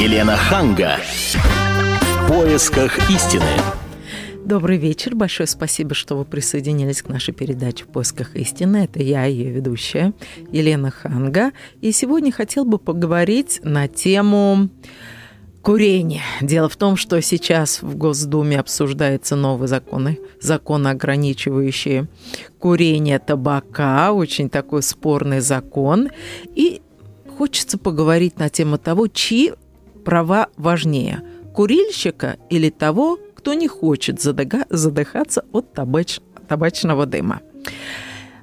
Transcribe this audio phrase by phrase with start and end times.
[0.00, 0.96] Елена Ханга.
[1.34, 3.44] В поисках истины.
[4.46, 5.14] Добрый вечер.
[5.14, 8.84] Большое спасибо, что вы присоединились к нашей передаче «В поисках истины».
[8.84, 10.14] Это я, ее ведущая,
[10.50, 11.52] Елена Ханга.
[11.82, 14.70] И сегодня хотел бы поговорить на тему
[15.60, 16.22] курения.
[16.40, 22.08] Дело в том, что сейчас в Госдуме обсуждаются новые законы, законы, ограничивающие
[22.58, 26.08] курение табака, очень такой спорный закон.
[26.54, 26.80] И
[27.36, 29.52] хочется поговорить на тему того, чьи
[30.04, 31.22] права важнее–
[31.54, 37.40] курильщика или того, кто не хочет задыхаться от табач, табачного дыма.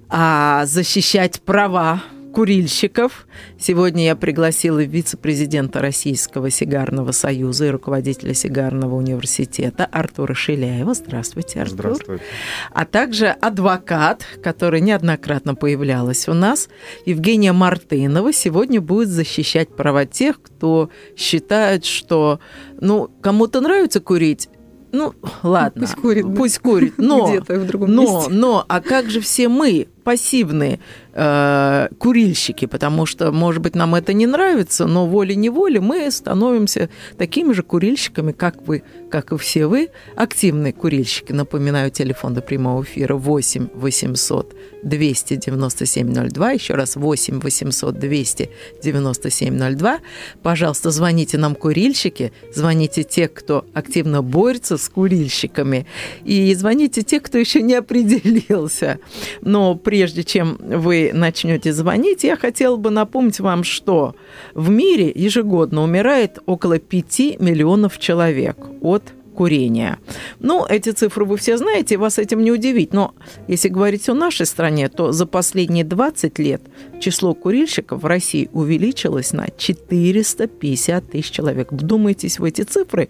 [0.09, 2.01] А защищать права
[2.37, 3.25] курильщиков.
[3.59, 10.93] Сегодня я пригласила вице-президента Российского сигарного союза и руководителя сигарного университета Артура Шиляева.
[10.93, 11.95] Здравствуйте, Артур.
[11.95, 12.23] Здравствуйте.
[12.71, 16.69] А также адвокат, который неоднократно появлялась у нас,
[17.07, 22.39] Евгения Мартынова, сегодня будет защищать права тех, кто считает, что
[22.79, 24.47] ну, кому-то нравится курить,
[24.91, 25.13] ну,
[25.43, 25.81] ладно.
[25.81, 26.25] Пусть курит.
[26.35, 26.93] Пусть курит.
[26.97, 28.31] Но, где-то в другом но, месте.
[28.31, 30.79] но, а как же все мы, пассивные
[31.11, 37.51] э, курильщики, потому что, может быть, нам это не нравится, но волей-неволей мы становимся такими
[37.51, 41.33] же курильщиками, как вы, как и все вы, активные курильщики.
[41.33, 49.99] Напоминаю, телефон до прямого эфира 8 800 297 02, еще раз 8 800 297 02.
[50.41, 55.85] Пожалуйста, звоните нам, курильщики, звоните те, кто активно борется с курильщиками,
[56.23, 58.99] и звоните те, кто еще не определился.
[59.41, 64.13] Но прежде чем вы начнете звонить, я хотела бы напомнить вам, что
[64.53, 69.01] в мире ежегодно умирает около 5 миллионов человек от
[69.35, 69.97] курения.
[70.39, 72.93] Ну, эти цифры вы все знаете, вас этим не удивить.
[72.93, 73.15] Но
[73.47, 76.61] если говорить о нашей стране, то за последние 20 лет
[76.99, 81.71] число курильщиков в России увеличилось на 450 тысяч человек.
[81.71, 83.09] Вдумайтесь в эти цифры.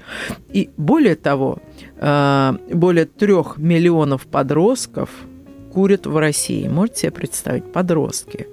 [0.53, 1.59] И более того,
[1.97, 5.09] э, более трех миллионов подростков
[5.77, 6.67] курят в России.
[6.67, 7.71] Можете себе представить?
[7.71, 8.47] Подростки.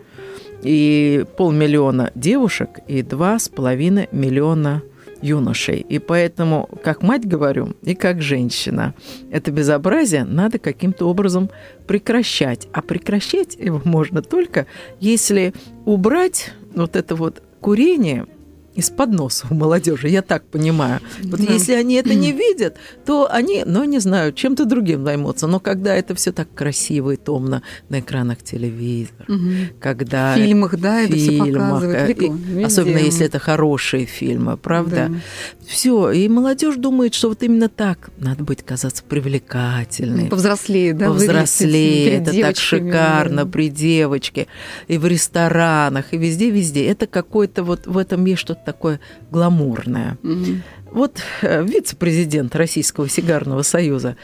[0.63, 4.83] И полмиллиона девушек и два с половиной миллиона
[5.23, 5.79] юношей.
[5.89, 8.93] И поэтому, как мать говорю, и как женщина,
[9.31, 11.49] это безобразие надо каким-то образом
[11.87, 12.69] прекращать.
[12.75, 14.67] А прекращать его можно только,
[15.01, 15.55] если
[15.87, 18.27] убрать вот это вот курение–
[18.75, 21.01] из-под носа у молодежи, я так понимаю.
[21.23, 21.53] Вот да.
[21.53, 25.47] если они это не видят, то они, ну, не знаю, чем-то другим займутся.
[25.47, 29.51] Но когда это все так красиво и томно на экранах телевизора, угу.
[29.81, 30.35] когда...
[30.35, 32.19] В фильмах, да, это все показывают.
[32.21, 35.09] И, особенно если это хорошие фильмы, правда?
[35.09, 35.21] Да.
[35.67, 40.25] Все, и молодежь думает, что вот именно так надо быть, казаться привлекательной.
[40.25, 41.07] Ну, повзрослее, да?
[41.07, 43.51] Повзрослее, это так шикарно, да.
[43.51, 44.47] при девочке,
[44.89, 46.87] и в ресторанах, и везде-везде.
[46.87, 50.19] Это какое-то вот в этом есть что-то такое гламурное.
[50.23, 50.47] Угу.
[50.93, 54.17] Вот э, вице-президент Российского сигарного союза,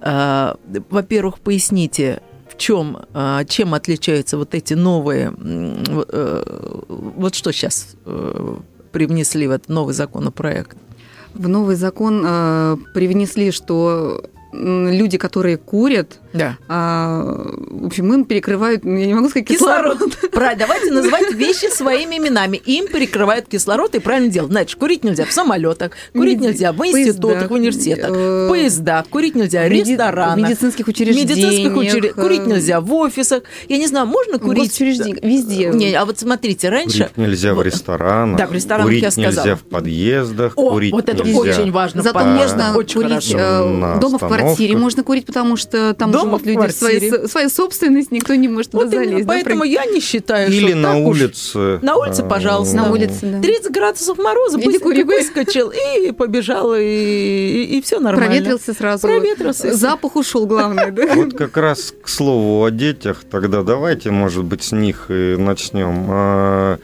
[0.00, 0.54] э,
[0.90, 5.32] во-первых, поясните, в чем, э, чем отличаются вот эти новые,
[6.88, 7.96] вот что сейчас
[8.92, 10.76] привнесли в этот новый законопроект?
[11.34, 12.22] В новый закон
[12.94, 14.24] привнесли, что
[14.56, 16.58] люди, которые курят, да.
[16.68, 17.22] А,
[17.70, 19.94] в общем, им перекрывают, ну, я не могу сказать, кислород.
[19.94, 20.30] кислород.
[20.32, 22.58] Правильно, давайте называть вещи своими именами.
[22.58, 24.50] Им перекрывают кислород, и правильно делать.
[24.50, 29.66] Значит, курить нельзя в самолетах, курить нельзя в институтах, в университетах, в поездах, курить нельзя
[29.66, 30.36] в ресторанах.
[30.36, 31.30] В медицинских учреждениях.
[31.30, 32.14] Медицинских учреждениях.
[32.14, 33.42] Курить нельзя в офисах.
[33.68, 34.70] Я не знаю, можно курить...
[34.70, 35.70] В учреждениях, везде.
[35.70, 37.10] Не, а вот смотрите, раньше...
[37.14, 38.38] Курить нельзя в ресторанах.
[38.38, 39.44] Да, в ресторанах курить я сказала.
[39.44, 41.38] нельзя в подъездах, О, курить вот это нельзя.
[41.38, 42.02] очень важно.
[42.02, 44.45] Зато можно курить э, дома в квартире,
[44.76, 48.86] можно курить, потому что там дома живут люди свои своя собственность, никто не может вот
[48.86, 49.26] туда залезть.
[49.26, 51.58] Поэтому да, я не считаю, Или что на так улице.
[51.76, 51.82] Уж...
[51.82, 52.76] На улице, пожалуйста.
[52.76, 53.40] На улице, да.
[53.40, 55.02] 30 градусов мороза, Иди кури.
[55.02, 58.26] выскочил и побежал, и, и, и все нормально.
[58.26, 59.06] Проветрился сразу.
[59.06, 59.74] Проветрился.
[59.74, 61.14] Запах ушел, главное, да?
[61.14, 66.78] Вот как раз к слову о детях, тогда давайте, может быть, с них и начнем.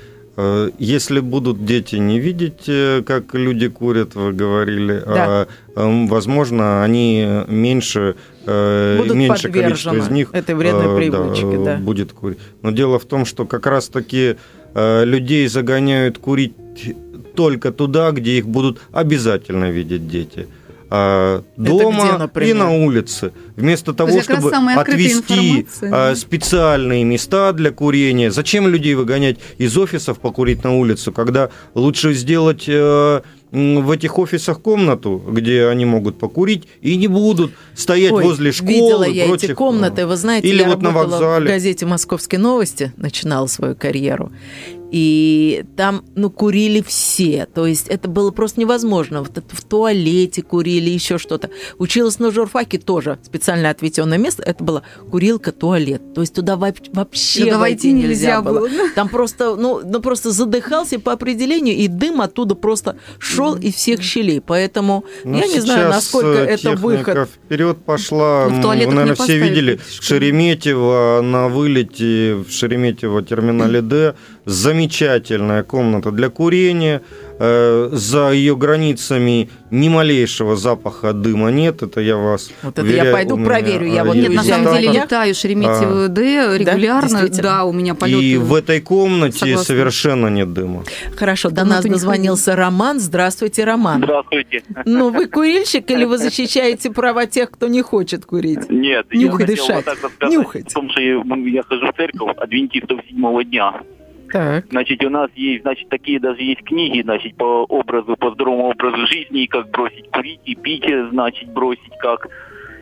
[0.78, 2.64] Если будут дети не видеть,
[3.04, 5.46] как люди курят, вы говорили, да.
[5.76, 8.14] возможно, они меньше,
[8.46, 11.76] Будут меньше количество из них этой вредной да, да.
[11.76, 12.38] будет курить.
[12.62, 14.36] Но дело в том, что как раз-таки
[14.74, 16.54] людей загоняют курить
[17.34, 20.48] только туда, где их будут обязательно видеть дети
[21.56, 23.32] дома где, и на улице.
[23.56, 26.14] Вместо того, Это чтобы отвести да?
[26.14, 28.30] специальные места для курения.
[28.30, 35.22] Зачем людей выгонять из офисов покурить на улицу, когда лучше сделать в этих офисах комнату,
[35.28, 38.72] где они могут покурить и не будут стоять Ой, возле школы.
[38.72, 41.44] Видела я прочих, эти комнаты, вы знаете, или я вот на работала вокзале.
[41.44, 44.32] в газете «Московские новости», начинала свою карьеру.
[44.92, 47.46] И там, ну, курили все.
[47.52, 49.22] То есть это было просто невозможно.
[49.22, 51.48] Вот в туалете курили, еще что-то.
[51.78, 54.42] Училась на журфаке тоже специально отведенное место.
[54.42, 56.12] Это было курилка-туалет.
[56.14, 58.60] То есть туда вообще туда войти нельзя было.
[58.60, 58.68] было.
[58.94, 64.02] Там просто, ну, ну, просто задыхался по определению, и дым оттуда просто шел из всех
[64.02, 64.42] щелей.
[64.42, 67.30] Поэтому ну, я не знаю, насколько это выход.
[67.30, 68.48] вперед пошла.
[68.50, 74.14] Ну, Вы, наверное, все видели Шереметьево на вылете в Шереметьево терминале Д.
[74.44, 77.02] Замечательная комната для курения
[77.44, 81.82] Э, за ее границами ни малейшего запаха дыма нет.
[81.82, 83.86] Это я вас Вот это я пойду проверю.
[83.86, 87.28] Я вот нет, на самом деле летаю Шереметьево Д регулярно.
[87.28, 88.22] Да, да, у меня полеты.
[88.22, 89.64] И в этой комнате Согласна.
[89.64, 90.84] совершенно нет дыма.
[91.16, 93.00] Хорошо, до нас дозвонился Роман.
[93.00, 94.04] Здравствуйте, Роман.
[94.04, 94.62] Здравствуйте.
[94.84, 98.70] Ну, вы курильщик или вы защищаете права тех, кто не хочет курить?
[98.70, 99.86] Нет, Нюхать, я дышать.
[99.86, 100.66] Вот так Нюхать.
[100.66, 103.80] Потому что я хожу в церковь адвентистов седьмого дня.
[104.32, 104.64] Так.
[104.70, 109.06] Значит, у нас есть, значит, такие даже есть книги, значит, по образу, по здоровому образу
[109.06, 112.28] жизни, как бросить курить и пить, значит, бросить как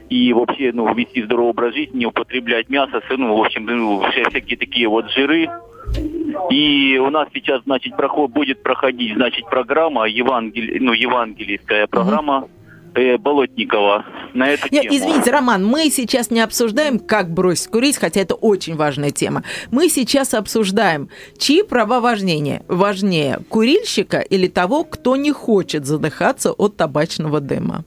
[0.09, 4.57] и вообще, ну, вести здоровый образ жизни, не употреблять мясо, ну, в общем, ну, всякие
[4.57, 5.49] такие вот жиры.
[6.51, 12.51] И у нас сейчас, значит, проход, будет проходить, значит, программа, евангель, ну, евангелийская программа, угу
[12.95, 14.05] э, Болотникова
[14.35, 14.97] на эту Нет, тему.
[14.97, 19.43] Извините, Роман, мы сейчас не обсуждаем, как бросить курить, хотя это очень важная тема.
[19.71, 21.09] Мы сейчас обсуждаем,
[21.39, 27.85] чьи права важнее, важнее курильщика или того, кто не хочет задыхаться от табачного дыма.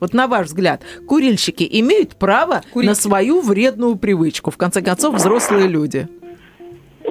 [0.00, 2.88] Вот на ваш взгляд, курильщики имеют право Курить.
[2.88, 4.50] на свою вредную привычку.
[4.50, 6.08] В конце концов, взрослые люди.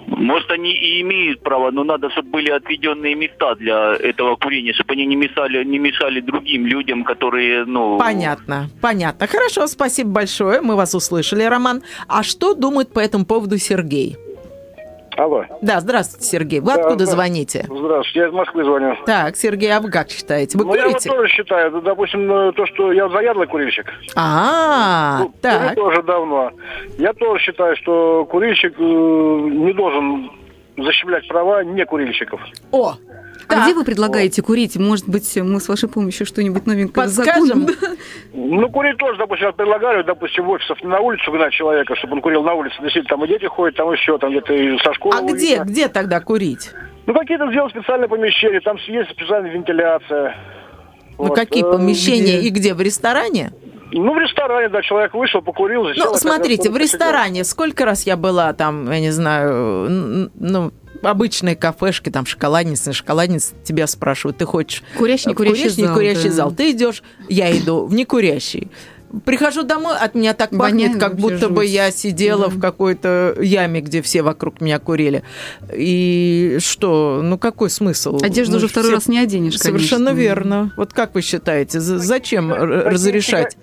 [0.07, 4.94] Может, они и имеют право, но надо, чтобы были отведенные места для этого курения, чтобы
[4.94, 7.97] они не мешали, не мешали другим людям, которые, ну...
[7.97, 9.27] Понятно, понятно.
[9.27, 11.83] Хорошо, спасибо большое, мы вас услышали, Роман.
[12.07, 14.18] А что думает по этому поводу Сергей?
[15.17, 15.45] Алло.
[15.62, 16.59] Да, здравствуйте, Сергей.
[16.59, 17.65] Вы да, откуда звоните?
[17.69, 18.97] Здравствуйте, я из Москвы звоню.
[19.06, 20.57] Так, Сергей, а вы как считаете?
[20.57, 20.88] Вы ну, курите?
[20.88, 21.81] я вот тоже считаю.
[21.81, 23.85] Допустим, ну, то, что я заядлый курильщик.
[24.15, 25.75] А, ну, так.
[25.75, 26.51] тоже давно.
[26.97, 30.31] Я тоже считаю, что курильщик э, не должен
[30.77, 32.41] защемлять права некурильщиков.
[32.71, 32.95] О,
[33.47, 34.77] а где вы предлагаете курить?
[34.77, 37.68] Может быть, мы с вашей помощью что-нибудь новенькое Подскажем?
[38.33, 42.44] Ну, курить тоже, допустим, предлагаю, допустим, в офисов на улицу гнать человека, чтобы он курил
[42.44, 42.75] на улице.
[42.81, 45.15] Действительно, там и дети ходят, там еще, там где-то со школы.
[45.18, 46.71] А где, где тогда курить?
[47.06, 50.36] Ну, какие-то сделать специальные помещения, там есть специальная вентиляция.
[51.18, 51.36] Ну, вот.
[51.36, 52.48] какие э, помещения где?
[52.48, 52.74] и где?
[52.74, 53.51] В ресторане?
[53.91, 56.12] Ну, в ресторане, да, человек вышел, покурил, засел.
[56.12, 60.71] Ну, смотрите, в ресторане сколько раз я была там, я не знаю, ну,
[61.06, 66.30] обычные кафешки, там шоколадница, шоколадница тебя спрашивают, ты хочешь курящий, не курящий, курящий, зал, курящий
[66.30, 66.36] да.
[66.36, 66.52] зал.
[66.52, 68.69] Ты идешь, я иду в некурящий.
[69.24, 71.52] Прихожу домой, от меня так Воняет, пахнет, как будто жуть.
[71.52, 72.50] бы я сидела да.
[72.50, 75.24] в какой-то яме, где все вокруг меня курили.
[75.74, 77.22] И что?
[77.24, 78.19] Ну какой смысл?
[78.22, 80.22] Одежду ну, уже второй раз не оденешь, Совершенно конечно.
[80.22, 80.74] верно.
[80.75, 83.56] Вот как вы считаете, зачем разрешать?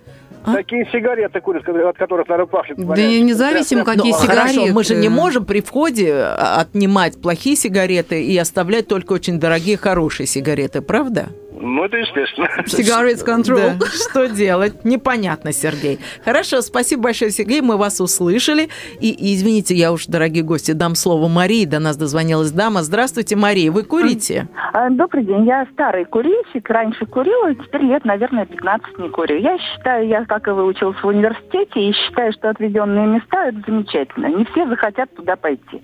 [0.45, 0.55] А?
[0.55, 2.77] Такие сигареты курят, от которых, наверное, пахнет.
[2.79, 4.55] Да независимо, какие ну, сигареты.
[4.55, 9.39] Хорошо, мы же не можем при входе а, отнимать плохие сигареты и оставлять только очень
[9.39, 11.29] дорогие, хорошие сигареты, правда?
[11.63, 12.49] Ну, это естественно.
[12.67, 13.79] Cigarettes control.
[13.79, 13.87] Да.
[13.87, 14.85] Что делать?
[14.85, 16.01] Непонятно, Сергей.
[16.25, 18.69] Хорошо, спасибо большое, Сергей, мы вас услышали.
[19.01, 21.65] И, и извините, я уж, дорогие гости, дам слово Марии.
[21.65, 22.83] До нас дозвонилась дама.
[22.83, 23.71] Здравствуйте, Мария.
[23.71, 24.49] Вы курите?
[24.73, 25.47] А, добрый день.
[25.47, 26.69] Я старый курильщик.
[26.69, 29.39] Раньше курила, теперь лет, наверное, 15 не курю.
[29.39, 33.59] Я считаю, я, как и вы, училась в университете, и считаю, что отведенные места– это
[33.65, 34.27] замечательно.
[34.27, 35.81] Не все захотят туда пойти.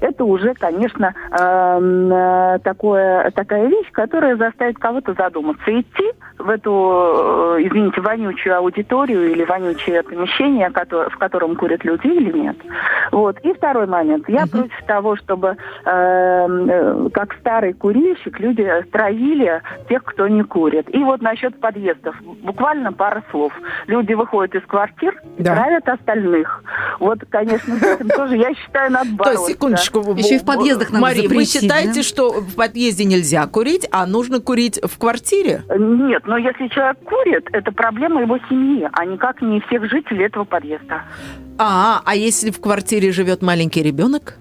[0.00, 5.64] Это уже, конечно, эм, э, такое, такая вещь, которая заставит кого-то задуматься.
[5.68, 12.30] Идти в эту, э, извините, вонючую аудиторию или вонючее помещение, в котором курят люди или
[12.30, 12.56] нет.
[13.10, 13.36] Вот.
[13.40, 14.28] И второй момент.
[14.28, 14.50] Я uh-huh.
[14.50, 20.94] против того, чтобы эм, э, как старый курильщик люди травили тех, кто не курит.
[20.94, 22.14] И вот насчет подъездов.
[22.42, 23.52] Буквально пара слов.
[23.88, 25.54] Люди выходят из квартир и да.
[25.54, 26.62] травят остальных.
[27.00, 29.34] Вот, конечно, с этим тоже, я считаю, надо бороться.
[29.34, 30.14] То есть, секундочку.
[30.14, 34.40] Еще и в подъездах надо Мария, вы считаете, что в подъезде нельзя курить, а нужно
[34.40, 35.62] курить курить в квартире?
[35.78, 40.44] Нет, но если человек курит, это проблема его семьи, а никак не всех жителей этого
[40.44, 41.02] подъезда.
[41.58, 44.38] А, а если в квартире живет маленький ребенок?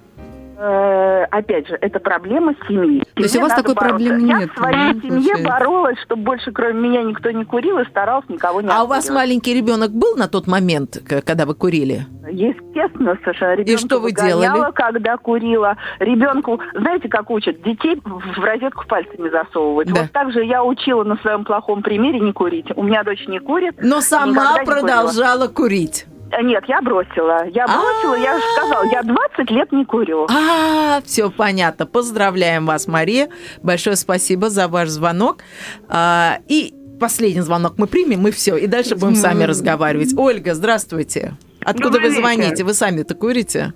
[0.57, 3.03] Э, опять же, это проблема семьи.
[3.15, 3.97] То есть у вас такой бороться.
[3.97, 4.41] проблемы нет?
[4.41, 5.43] Я в своей семье получается.
[5.43, 9.09] боролась, чтобы больше кроме меня никто не курил и старался никого не А у вас
[9.09, 12.05] маленький ребенок был на тот момент, когда вы курили?
[12.29, 13.61] Естественно, совершенно.
[13.61, 14.71] И что вы делали?
[14.73, 15.77] когда курила.
[15.99, 17.61] Ребенку, знаете, как учат?
[17.61, 19.87] Детей в розетку пальцами засовывать.
[19.93, 20.01] Да.
[20.01, 22.67] Вот так же я учила на своем плохом примере не курить.
[22.75, 23.75] У меня дочь не курит.
[23.81, 26.05] Но сама продолжала курить.
[26.31, 27.45] Э, нет, я бросила.
[27.47, 30.27] Я бросила, я же сказала, я 20 лет не курю.
[30.29, 31.85] А, все понятно.
[31.85, 33.29] Поздравляем вас, Мария.
[33.61, 35.43] Большое спасибо за ваш звонок.
[35.87, 38.57] А, и последний звонок мы примем, и все.
[38.57, 40.13] И дальше будем сами разговаривать.
[40.17, 41.33] Ольга, здравствуйте.
[41.63, 42.63] Откуда вы звоните?
[42.63, 43.73] Вы сами-то курите?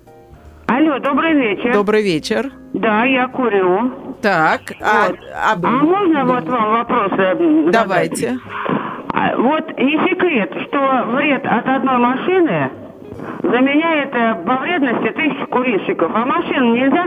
[0.66, 1.72] Алло, добрый вечер.
[1.72, 2.52] Добрый вечер.
[2.74, 4.16] Да, я курю.
[4.22, 5.18] Так, а вот.
[5.34, 5.54] а, а...
[5.54, 7.70] а можно вот вам вопросы?
[7.72, 8.38] Давайте.
[8.68, 8.79] А,
[9.12, 12.70] вот не секрет, что вред от одной машины
[13.42, 14.12] заменяет
[14.46, 16.10] по вредности тысяч курильщиков.
[16.14, 17.04] А машину нельзя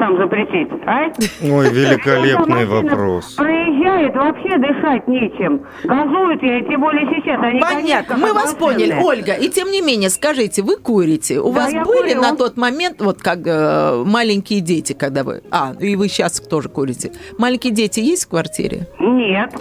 [0.00, 1.04] сам запретить, а?
[1.42, 3.34] Ой, великолепный вопрос.
[3.34, 5.62] Проезжает, вообще дышать нечем.
[5.84, 7.40] Газуют я, тем более сейчас.
[7.42, 9.34] Они Понятно, мы вас поняли, Ольга.
[9.34, 11.40] И тем не менее, скажите, вы курите?
[11.40, 12.22] У да, вас были курю.
[12.22, 15.42] на тот момент, вот как э, маленькие дети, когда вы...
[15.50, 17.12] А, и вы сейчас тоже курите.
[17.38, 18.86] Маленькие дети есть в квартире?
[18.98, 19.52] Нет.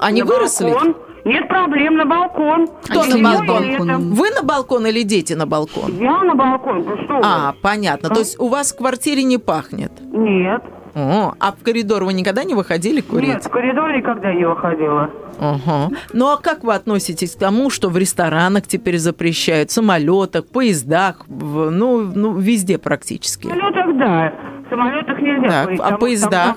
[0.00, 0.70] Они на выросли?
[0.70, 0.96] Балкон.
[1.24, 2.68] Нет проблем, на балкон.
[2.84, 4.14] Кто на балкон?
[4.14, 5.98] Вы на балкон или дети на балкон?
[5.98, 8.08] Я на балкон, ну что А, понятно.
[8.10, 8.14] А?
[8.14, 9.92] То есть у вас в квартире не пахнет?
[10.12, 10.62] Нет.
[10.94, 13.28] О, а в коридор вы никогда не выходили курить?
[13.28, 15.10] Нет, в коридор никогда не выходила.
[15.38, 15.90] Ага.
[16.12, 21.24] Ну а как вы относитесь к тому, что в ресторанах теперь запрещают, в самолетах, поездах,
[21.28, 23.46] в, ну, ну, везде практически?
[23.46, 24.32] В самолетах, да.
[24.68, 26.56] В самолетах нельзя так, а поездах?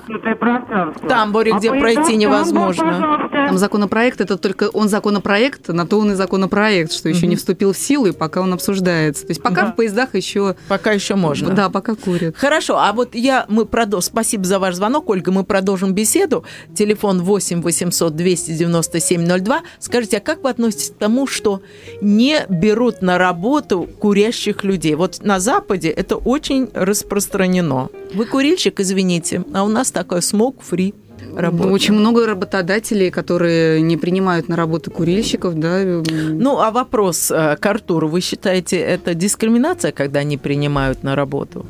[0.66, 3.28] Там Тамбуре, а где пройти невозможно.
[3.32, 7.28] Там, там законопроект, это только он законопроект, на то он и законопроект, что еще угу.
[7.28, 9.26] не вступил в силу, и пока он обсуждается.
[9.26, 9.72] То есть пока да.
[9.72, 10.56] в поездах еще...
[10.68, 11.54] Пока еще можно.
[11.54, 12.36] Да, пока курят.
[12.36, 16.44] Хорошо, а вот я, мы продолжим, спасибо за ваш звонок, Ольга, мы продолжим беседу.
[16.74, 19.62] Телефон 8 800 297 02.
[19.78, 21.62] Скажите, а как вы относитесь к тому, что
[22.02, 24.96] не берут на работу курящих людей?
[24.96, 27.88] Вот на Западе это очень распространено.
[28.14, 30.94] Вы курильщик, извините, а у нас такой smoke-free
[31.36, 31.68] работа.
[31.70, 35.82] Очень много работодателей, которые не принимают на работу курильщиков, да.
[35.84, 38.08] Ну, а вопрос э, к Артуру.
[38.08, 41.66] Вы считаете, это дискриминация, когда они принимают на работу?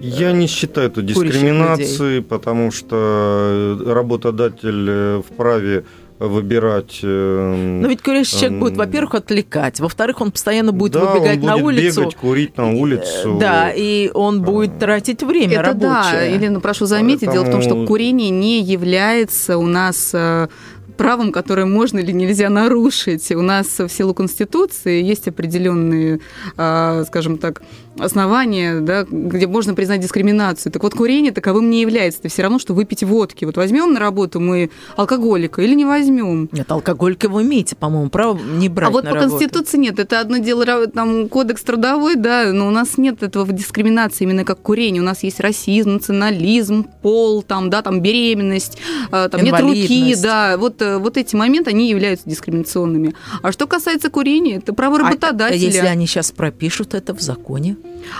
[0.00, 5.84] Я не считаю это дискриминацией, потому что работодатель э, вправе
[6.28, 7.00] выбирать.
[7.02, 11.40] Э, Но ведь курящий человек будет, во-первых, отвлекать, во-вторых, он постоянно будет да, выбегать он
[11.40, 12.00] будет на улицу.
[12.00, 13.38] бегать, курить на улицу.
[13.40, 16.12] Да, и он будет тратить время Это рабочее.
[16.12, 17.44] да, Елена, прошу заметить, Поэтому...
[17.46, 20.48] дело в том, что курение не является у нас э,
[20.96, 23.30] правом, которое можно или нельзя нарушить.
[23.32, 26.20] У нас в силу Конституции есть определенные,
[26.54, 27.62] скажем так,
[27.98, 30.72] основания, да, где можно признать дискриминацию.
[30.72, 32.20] Так вот, курение таковым не является.
[32.20, 33.44] Это все равно, что выпить водки.
[33.44, 36.48] Вот возьмем на работу мы алкоголика или не возьмем?
[36.52, 39.30] Нет, алкоголика вы имеете, по-моему, право не брать А вот по работу.
[39.30, 39.98] Конституции нет.
[39.98, 44.60] Это одно дело, там, кодекс трудовой, да, но у нас нет этого дискриминации именно как
[44.60, 45.02] курение.
[45.02, 48.78] У нас есть расизм, национализм, пол, там, да, там, беременность,
[49.10, 50.56] а, там, нет руки, да.
[50.56, 53.14] Вот, э, вот эти моменты, они являются дискриминационными.
[53.42, 55.44] А что касается курения, это право работодателя.
[55.44, 57.76] А, а если они сейчас пропишут это в законе?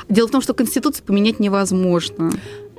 [0.09, 2.33] Дело в том, что Конституцию поменять невозможно.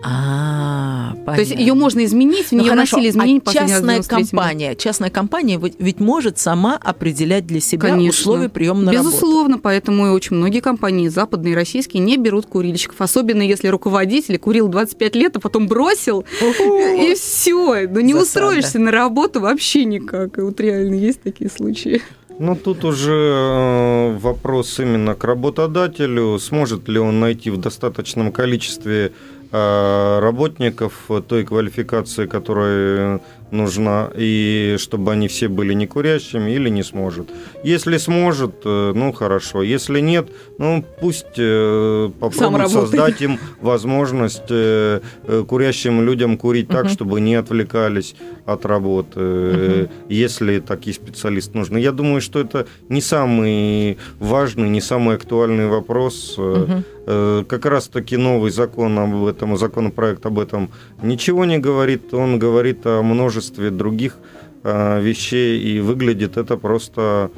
[0.06, 1.36] А, понятно.
[1.36, 5.58] То есть ее можно изменить, в нее ну, вносили изменения а частная компания, частная компания
[5.80, 8.10] ведь может сама определять для себя Конечно.
[8.10, 9.62] условия приема на Безусловно, работу.
[9.64, 14.68] поэтому и очень многие компании, западные и российские, не берут курильщиков, особенно если руководитель курил
[14.68, 17.88] 25 лет, а потом бросил, и все.
[17.88, 20.38] Но не устроишься на работу вообще никак.
[20.38, 22.02] И вот реально есть такие случаи.
[22.40, 26.40] Ну, тут уже э, вопрос именно к работодателю.
[26.40, 29.14] Сможет ли он найти в достаточном количестве
[29.52, 33.22] э, работников той квалификации, которая
[33.54, 37.30] нужна, и чтобы они все были не курящими, или не сможет.
[37.64, 39.62] Если сможет, э, ну хорошо.
[39.62, 45.00] Если нет, ну пусть э, попробует создать им возможность э,
[45.48, 46.90] курящим людям курить так, угу.
[46.90, 49.90] чтобы не отвлекались от работы, угу.
[50.10, 51.78] если такие специалисты нужны.
[51.78, 56.38] Я думаю, что это не самый важный, не самый актуальный вопрос.
[56.38, 56.84] Угу.
[57.06, 60.70] Как раз-таки новый закон об этом, законопроект об этом
[61.02, 62.14] ничего не говорит.
[62.14, 64.18] Он говорит о множестве множестве других
[64.64, 67.32] э, вещей, и выглядит это просто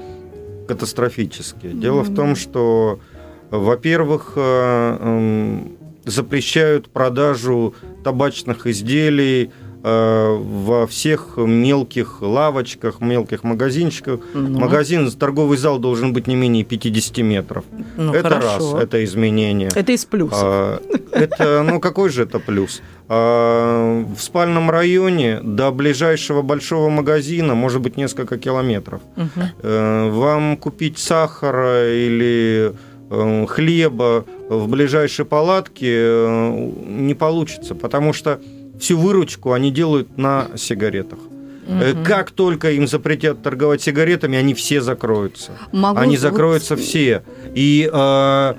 [0.67, 1.67] катастрофически.
[1.67, 2.99] Дело в том, что,
[3.51, 9.51] во-первых, э, эм, запрещают продажу табачных изделий
[9.85, 14.19] во всех мелких лавочках, мелких магазинчиках.
[14.33, 14.59] Ну.
[14.59, 17.65] Магазин, торговый зал должен быть не менее 50 метров.
[17.95, 18.73] Ну, это хорошо.
[18.73, 19.69] раз, это изменение.
[19.75, 20.39] Это из плюсов.
[20.41, 22.81] А, это, ну какой же это плюс?
[23.07, 29.01] А, в спальном районе до ближайшего большого магазина может быть несколько километров.
[29.15, 30.09] Угу.
[30.19, 32.73] Вам купить сахара или
[33.09, 38.39] э, хлеба в ближайшей палатке э, не получится, потому что
[38.79, 41.19] всю выручку они делают на сигаретах.
[41.67, 42.03] Угу.
[42.05, 45.51] Как только им запретят торговать сигаретами, они все закроются.
[45.71, 45.99] Могу...
[45.99, 47.23] Они закроются все.
[47.55, 48.53] И э,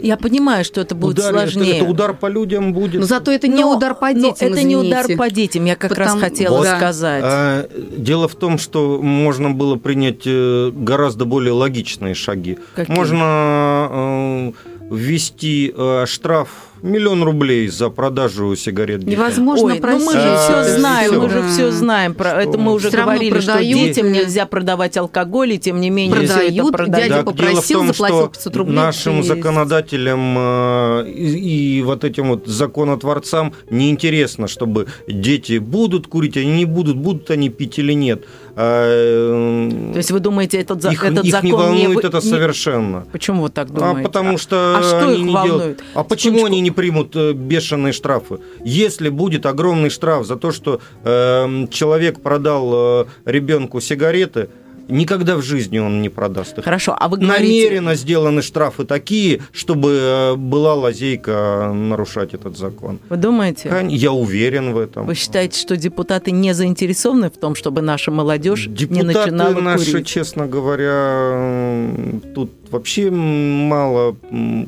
[0.00, 1.70] я понимаю, что это будет удар, сложнее.
[1.70, 3.00] Это, это удар по людям будет.
[3.00, 4.32] Но зато это не но, удар по детям.
[4.32, 4.68] это извините.
[4.68, 6.14] не удар по детям, я как Потому...
[6.14, 7.22] раз хотела вот, сказать.
[7.24, 12.58] А, дело в том, что можно было принять э, гораздо более логичные шаги.
[12.76, 12.94] Какие?
[12.94, 14.52] Можно э,
[14.90, 16.48] ввести э, штраф
[16.82, 19.04] миллион рублей за продажу сигарет.
[19.04, 22.40] Невозможно Ой, ну мы же все знаем, мы же все знаем про что?
[22.40, 22.58] это.
[22.58, 26.62] Мы уже говорили, продают, что детям нельзя продавать алкоголь, и тем не менее продают, все
[26.62, 27.08] это продают.
[27.08, 28.76] Дядя попросил, дело в том, заплатил 500 рублей.
[28.76, 36.52] Нашим законодателям э, и, и вот этим вот законотворцам неинтересно, чтобы дети будут курить, они
[36.52, 38.24] не будут, будут они пить или нет.
[38.60, 42.08] А, То есть вы думаете, этот, их, этот их закон не волнует не...
[42.08, 43.06] это совершенно?
[43.12, 44.00] Почему вы так думаете?
[44.00, 45.58] А потому что а, а что они их не волнует?
[45.60, 45.84] Делают...
[45.94, 48.40] А почему они не примут э, бешеные штрафы?
[48.64, 54.48] Если будет огромный штраф за то, что э, человек продал э, ребенку сигареты,
[54.88, 56.64] никогда в жизни он не продаст их.
[56.64, 57.64] Хорошо, а вы говорите...
[57.64, 62.98] Намеренно сделаны штрафы такие, чтобы э, была лазейка нарушать этот закон.
[63.08, 63.72] Вы думаете?
[63.88, 65.06] Я уверен в этом.
[65.06, 69.64] Вы считаете, что депутаты не заинтересованы в том, чтобы наша молодежь депутаты не начинала курить?
[69.64, 71.90] наши, честно говоря,
[72.34, 74.16] тут вообще мало.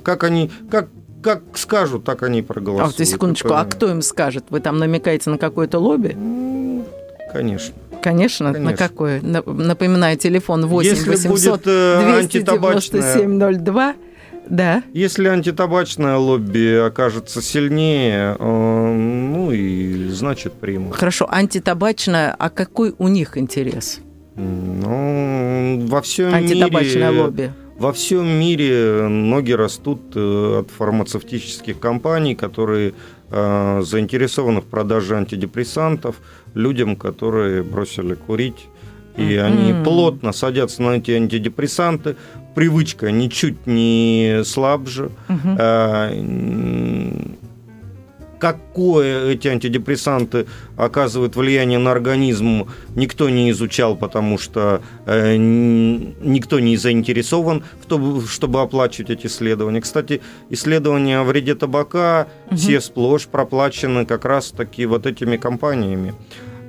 [0.02, 0.88] Как они, как
[1.22, 2.94] как скажут, так они проголосуют.
[2.94, 4.44] А, вот, секундочку, а кто им скажет?
[4.48, 6.16] Вы там намекаете на какое-то лобби?
[7.32, 7.74] Конечно.
[8.02, 8.70] Конечно, Конечно.
[8.70, 9.20] на какой?
[9.22, 13.94] Напоминаю, телефон 8 Если 800 297 02.
[14.48, 14.82] Да.
[14.92, 20.96] Если антитабачное лобби окажется сильнее, э, ну и значит примут.
[20.96, 24.00] Хорошо, антитабачное, а какой у них интерес?
[24.34, 27.22] Ну, во всем Антитабачное мире...
[27.22, 27.52] лобби.
[27.78, 32.92] Во всем мире ноги растут э, от фармацевтических компаний, которые э,
[33.30, 36.16] заинтересованы в продаже антидепрессантов
[36.54, 38.66] людям, которые бросили курить.
[39.16, 39.42] И mm-hmm.
[39.42, 42.16] они плотно садятся на эти антидепрессанты.
[42.54, 45.10] Привычка ничуть не слабже.
[45.28, 47.36] Mm-hmm
[48.40, 56.76] какое эти антидепрессанты оказывают влияние на организм, никто не изучал, потому что э, никто не
[56.76, 59.80] заинтересован в том, чтобы оплачивать эти исследования.
[59.80, 62.56] Кстати, исследования о вреде табака угу.
[62.56, 66.14] все сплошь проплачены как раз-таки вот этими компаниями.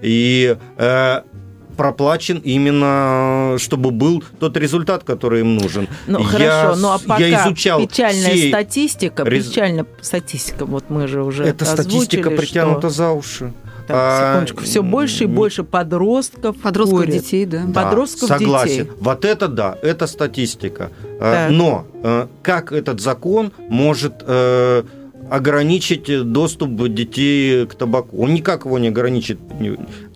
[0.02, 1.22] И э,
[1.78, 5.88] проплачен именно, чтобы был тот результат, который им нужен.
[6.08, 8.50] Ну я, хорошо, ну а пока я изучал печальная все...
[8.50, 12.90] статистика, печальная статистика, вот мы же уже Эта статистика притянута что...
[12.90, 13.54] за уши.
[13.88, 14.64] Так, а, секундочку.
[14.64, 16.58] Все больше и больше подростков.
[16.58, 17.14] Подростков курят.
[17.14, 17.64] детей, да.
[17.66, 18.86] да подростков согласен.
[18.86, 18.92] детей.
[19.00, 20.92] Вот это да, это статистика.
[21.20, 21.52] А, так.
[21.52, 24.84] Но э, как этот закон может э,
[25.30, 28.22] ограничить доступ детей к табаку.
[28.22, 29.40] Он никак его не ограничит.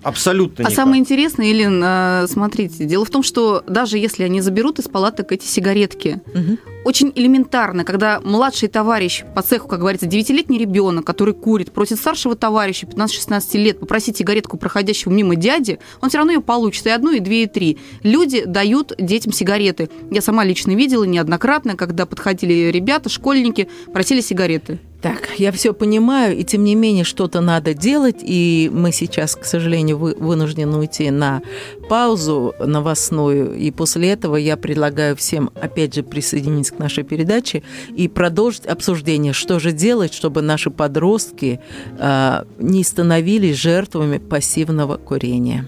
[0.05, 0.71] Абсолютно никак.
[0.71, 4.87] А самое интересное, Елен, э, смотрите, дело в том, что даже если они заберут из
[4.87, 6.59] палаток эти сигаретки, угу.
[6.83, 12.35] очень элементарно, когда младший товарищ по цеху, как говорится, девятилетний ребенок, который курит, просит старшего
[12.35, 17.09] товарища 15-16 лет попросить сигаретку проходящего мимо дяди, он все равно ее получит, и одну,
[17.09, 17.79] и две, и три.
[18.03, 19.89] Люди дают детям сигареты.
[20.11, 24.77] Я сама лично видела неоднократно, когда подходили ребята, школьники, просили сигареты.
[25.05, 29.45] Так, я все понимаю, и тем не менее что-то надо делать, и мы сейчас, к
[29.45, 31.41] сожалению, вы, вынуждены уйти на
[31.89, 37.63] паузу новостную, и после этого я предлагаю всем, опять же, присоединиться к нашей передаче
[37.95, 41.59] и продолжить обсуждение, что же делать, чтобы наши подростки
[41.97, 45.65] э, не становились жертвами пассивного курения.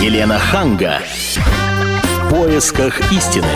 [0.00, 1.00] Елена Ханга.
[2.02, 3.46] В поисках истины.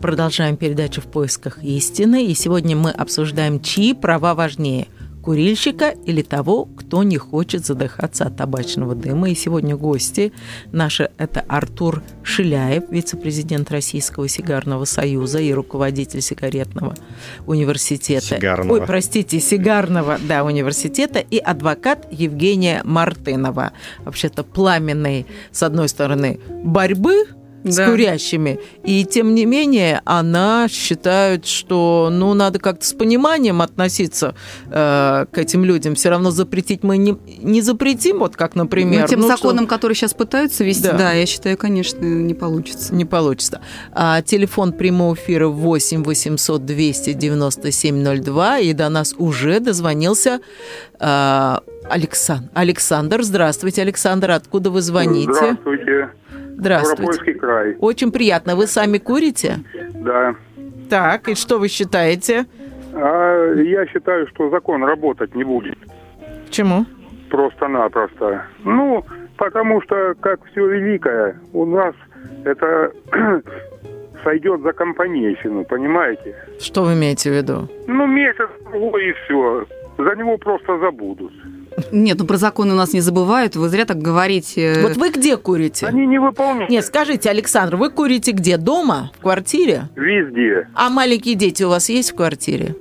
[0.00, 4.88] Продолжаем передачу «В поисках истины», и сегодня мы обсуждаем, чьи права важнее–
[5.30, 9.30] курильщика или того, кто не хочет задыхаться от табачного дыма.
[9.30, 10.32] И сегодня гости
[10.72, 16.96] наши– это Артур Шиляев, вице-президент Российского сигарного союза и руководитель сигаретного
[17.46, 18.26] университета.
[18.26, 18.80] Сигарного.
[18.80, 23.70] Ой, простите, сигарного, да, университета, и адвокат Евгения Мартынова.
[24.04, 27.28] Вообще-то пламенный, с одной стороны, борьбы–
[27.64, 27.72] да.
[27.72, 28.60] с курящими.
[28.84, 34.34] И тем не менее, она считает, что ну, надо как-то с пониманием относиться
[34.66, 35.94] э, к этим людям.
[35.94, 39.02] Все равно запретить мы не, не запретим, вот как, например.
[39.02, 39.74] Ну, тем ну, законом, что...
[39.74, 40.92] который сейчас пытаются вести, да.
[40.92, 42.94] да, я считаю, конечно, не получится.
[42.94, 43.60] Не получится.
[43.92, 50.40] А, телефон прямого эфира 8 800 297 02, и до нас уже дозвонился
[50.98, 51.56] э,
[51.88, 52.48] Александр.
[52.54, 55.32] Александр, здравствуйте, Александр, откуда вы звоните?
[55.32, 56.10] Здравствуйте.
[56.56, 57.12] Здравствуйте.
[57.12, 57.76] Ставропольский край.
[57.80, 58.56] Очень приятно.
[58.56, 59.58] Вы сами курите?
[59.94, 60.34] Да.
[60.88, 62.46] Так, и что вы считаете?
[62.92, 65.78] А, я считаю, что закон работать не будет.
[66.46, 66.84] Почему?
[67.30, 68.44] Просто-напросто.
[68.64, 69.04] Ну,
[69.36, 71.94] потому что, как все великое, у нас
[72.44, 72.92] это
[74.24, 76.34] сойдет за компанейщину, понимаете?
[76.58, 77.68] Что вы имеете в виду?
[77.86, 79.66] Ну, месяц, и все.
[79.98, 81.32] За него просто забудут.
[81.92, 84.80] Нет, ну про законы у нас не забывают, вы зря так говорите.
[84.82, 85.86] Вот вы где курите?
[85.86, 86.70] Они не выполняют.
[86.70, 88.56] Нет, скажите, Александр, вы курите где?
[88.56, 89.10] Дома?
[89.18, 89.88] В квартире?
[89.96, 90.68] Везде.
[90.74, 92.74] А маленькие дети у вас есть в квартире?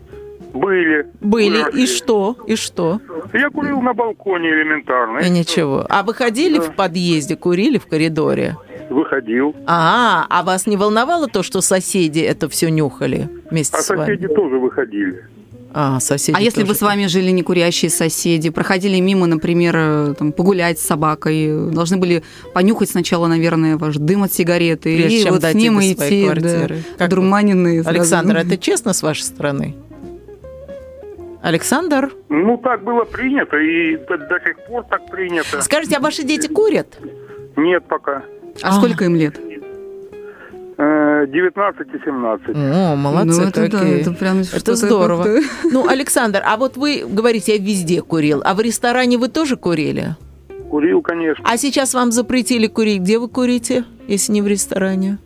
[0.54, 1.08] Были.
[1.22, 1.64] Были.
[1.64, 1.84] Были.
[1.84, 2.36] И что?
[2.48, 3.00] И что?
[3.34, 5.20] Я курил на балконе элементарно.
[5.20, 5.86] И ничего.
[5.90, 6.64] А вы ходили да.
[6.64, 8.58] в подъезде, курили в коридоре?
[8.90, 9.56] Выходил.
[9.68, 14.02] А, а вас не волновало то, что соседи это все нюхали вместе а с вами?
[14.02, 15.24] А соседи тоже выходили.
[15.72, 20.32] А, соседи а если бы с вами жили некурящие соседи, проходили мимо, например, э, там,
[20.32, 25.34] погулять с собакой, должны были понюхать сначала, наверное, ваш дым от сигареты, Прежде и чем
[25.34, 26.84] вот с ним идти, квартиры.
[26.98, 27.84] да, одурманенные.
[27.84, 29.76] Александр, это честно с вашей стороны?
[31.42, 32.12] Александр?
[32.30, 35.62] Ну, так было принято, и до, до сих пор так принято.
[35.62, 36.98] Скажите, а ваши дети курят?
[37.56, 38.24] Нет пока.
[38.62, 39.40] А, а сколько им лет?
[41.28, 42.50] 19 и 17.
[42.56, 43.80] О, молодцы ну, это, какие.
[43.80, 45.26] Да, это прям это здорово.
[45.72, 48.42] Ну, Александр, а вот вы говорите, я везде курил.
[48.44, 50.16] А в ресторане вы тоже курили?
[50.70, 51.44] Курил, конечно.
[51.48, 53.02] А сейчас вам запретили курить.
[53.02, 55.18] Где вы курите, если не в ресторане?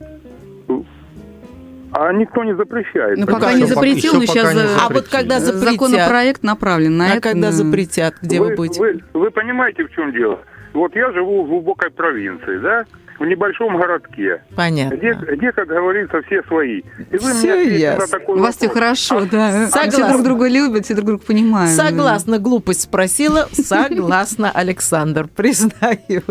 [1.95, 3.19] А никто не запрещает.
[3.19, 4.55] Ну, пока не запретил, но сейчас...
[4.81, 5.73] А вот когда запретят?
[5.73, 7.17] Законопроект направлен на а это.
[7.17, 8.79] А когда запретят, где вы, вы будете?
[8.79, 10.39] Вы, вы понимаете, в чем дело?
[10.73, 12.85] Вот я живу в глубокой провинции, да?
[13.23, 14.43] В небольшом городке.
[14.55, 14.97] Понятно.
[14.97, 16.79] Где, где как говорится, все свои.
[16.79, 18.19] И вы все меня ясно.
[18.19, 19.67] такой У вас все хорошо, а, да.
[19.67, 19.91] Согласна.
[19.91, 21.71] Все друг друга любят, все друг друга понимают.
[21.71, 23.47] Согласна, глупость спросила.
[23.53, 26.21] Согласна, Александр, признаю.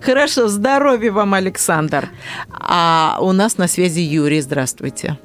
[0.00, 2.08] Хорошо, здоровья вам, Александр.
[2.50, 4.40] А у нас на связи Юрий.
[4.40, 5.18] Здравствуйте.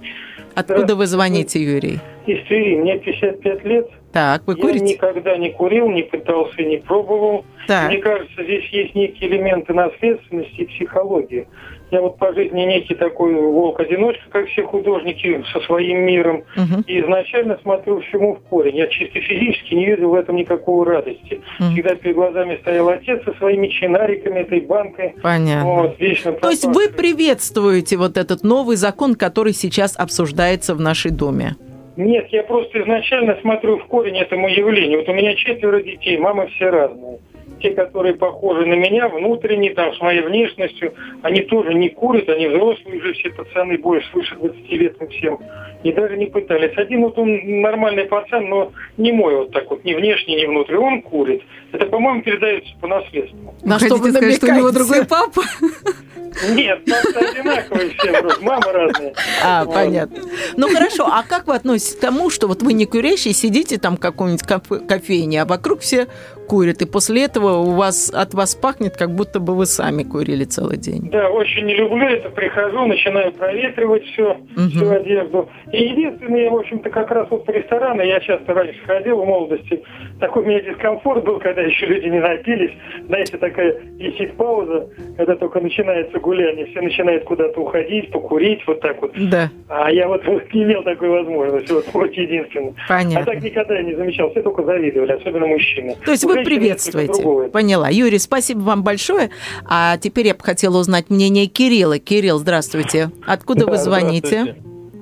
[0.53, 1.99] Откуда вы звоните, Юрий?
[2.27, 2.77] Из Твери.
[2.77, 3.87] Мне 55 лет.
[4.15, 4.85] Так, вы курите?
[4.85, 7.43] Я никогда не курил, не пытался, не пробовал.
[7.67, 7.89] Так.
[7.89, 11.45] Мне кажется, здесь есть некие элементы наследственности и психологии.
[11.91, 16.45] Я вот по жизни некий такой волк-одиночка, как все художники, со своим миром.
[16.55, 16.83] Угу.
[16.87, 18.77] И изначально смотрю всему в корень.
[18.77, 21.41] Я чисто физически не видел в этом никакой радости.
[21.59, 21.71] Угу.
[21.73, 25.13] Всегда перед глазами стоял отец со своими чинариками, этой банкой.
[25.21, 25.69] Понятно.
[25.69, 31.11] Вот, вечно То есть вы приветствуете вот этот новый закон, который сейчас обсуждается в нашей
[31.11, 31.57] Доме?
[31.97, 34.99] Нет, я просто изначально смотрю в корень этому явлению.
[34.99, 37.19] Вот у меня четверо детей, мамы все разные.
[37.61, 42.47] Те, которые похожи на меня, внутренне, там, с моей внешностью, они тоже не курят, они
[42.47, 45.39] взрослые уже все пацаны, больше свыше 20 лет им всем.
[45.83, 46.77] И даже не пытались.
[46.77, 50.75] Один вот он нормальный пацан, но не мой вот так вот, ни внешне, ни внутри.
[50.75, 51.43] Он курит.
[51.71, 53.55] Это, по-моему, передается по наследству.
[53.63, 55.41] На что вы сказать, что у него другой папа?
[56.49, 59.13] Нет, папа одинаковые все, мама разные.
[59.43, 59.73] А, вот.
[59.73, 60.23] понятно.
[60.57, 63.97] Ну хорошо, а как вы относитесь к тому, что вот вы не курящий, сидите там
[63.97, 64.43] в каком-нибудь
[64.87, 66.07] кофейне, а вокруг все
[66.47, 70.43] курят, и после этого у вас от вас пахнет, как будто бы вы сами курили
[70.43, 71.09] целый день?
[71.11, 72.29] Да, очень не люблю это.
[72.29, 74.69] Прихожу, начинаю проветривать все, угу.
[74.69, 75.49] всю одежду.
[75.71, 79.83] И единственное, в общем-то, как раз вот по ресторану, я часто раньше ходил в молодости,
[80.19, 82.71] такой у меня дискомфорт был, когда еще люди не напились.
[83.07, 89.01] Знаете, такая висит пауза, когда только начинается гуляние, все начинают куда-то уходить, покурить, вот так
[89.01, 89.11] вот.
[89.29, 89.49] Да.
[89.67, 92.73] А я вот не имел такой возможности, вот, вот единственное.
[92.87, 93.19] Понятно.
[93.19, 95.95] А так никогда я не замечал, все только завидовали, особенно мужчины.
[96.05, 97.49] То есть вы приветствуете.
[97.51, 97.89] Поняла.
[97.89, 99.29] Юрий, спасибо вам большое.
[99.65, 101.99] А теперь я бы хотела узнать мнение Кирилла.
[101.99, 103.11] Кирилл, здравствуйте.
[103.25, 104.57] Откуда да, вы звоните?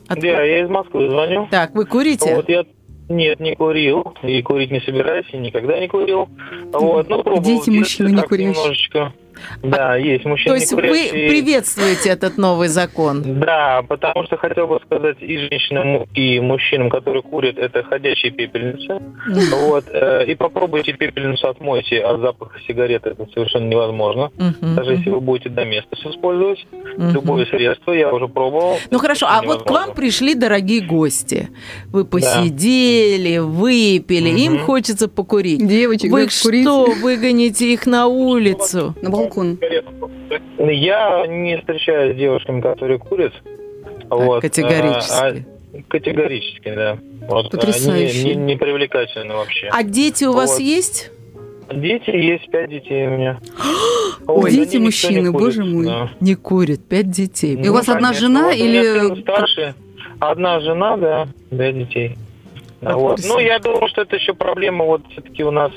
[0.07, 0.19] От...
[0.19, 1.47] Да, я из Москвы звоню.
[1.49, 2.35] Так, вы курите?
[2.35, 2.65] Вот я
[3.09, 4.13] нет, не курил.
[4.23, 6.29] И курить не собираюсь, и никогда не курил.
[6.71, 8.53] Вот, ну, Дети мужчины не курящие.
[8.53, 9.13] Немножечко.
[9.61, 10.55] Да, есть мужчины.
[10.55, 13.21] То есть вы приветствуете этот новый закон?
[13.39, 19.01] Да, потому что хотел бы сказать и женщинам, и мужчинам, которые курят, это ходячие пепельницы.
[19.67, 19.85] Вот.
[19.91, 24.31] Э, и попробуйте пепельницу отмойте от запаха сигарет, это совершенно невозможно.
[24.61, 26.65] Даже если вы будете до места использовать.
[26.97, 28.77] Любое средство, я уже пробовал.
[28.89, 31.49] Ну хорошо, а вот к вам пришли дорогие гости.
[31.87, 35.65] Вы посидели, выпили, им хочется покурить.
[35.65, 38.95] Девочек, вы что, выгоните их на улицу?
[39.01, 39.59] На балкон?
[40.59, 43.33] Я не встречаюсь с девушками, которые курят.
[44.09, 44.41] А, вот.
[44.41, 45.13] Категорически.
[45.13, 46.97] А, категорически, да.
[47.27, 47.51] Вот.
[47.51, 48.21] Потрясающе.
[48.21, 49.69] Они не, не привлекательны вообще.
[49.71, 50.37] А дети у вот.
[50.37, 51.11] вас есть?
[51.71, 53.39] Дети есть, пять детей у меня.
[54.27, 55.85] Ой, дети мужчины, боже мой.
[55.85, 56.09] Да.
[56.19, 57.55] Не курят, пять детей.
[57.55, 59.21] И у вас одна жена вот или...
[59.21, 59.75] Старше.
[60.19, 62.17] Одна жена, да, пять детей.
[62.81, 63.21] Вот.
[63.25, 65.71] Ну, я думаю, что это еще проблема вот все-таки у нас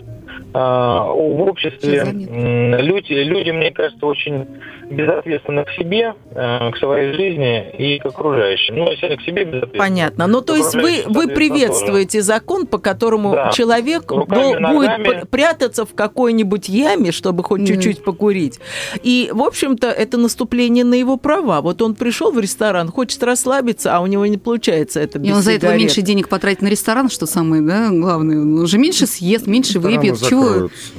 [0.57, 4.47] в обществе люди, люди, мне кажется, очень
[4.90, 8.77] безответственно к себе, э, к своей жизни и к окружающим.
[8.77, 9.85] Ну, если к себе безответственно.
[9.85, 10.27] Понятно.
[10.27, 12.23] Ну, то есть вы, вы приветствуете тоже.
[12.23, 13.51] закон, по которому да.
[13.51, 17.66] человек Руками, будет прятаться в какой-нибудь яме, чтобы хоть mm.
[17.66, 18.61] чуть-чуть покурить.
[19.03, 21.61] И, в общем-то, это наступление на его права.
[21.61, 25.33] Вот он пришел в ресторан, хочет расслабиться, а у него не получается это без И
[25.33, 28.40] он за этого меньше денег потратит на ресторан, что самое да, главное.
[28.40, 30.21] Он уже меньше съест, меньше выпьет.
[30.23, 30.46] Чего?